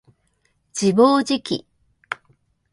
[0.73, 1.63] 自暴自棄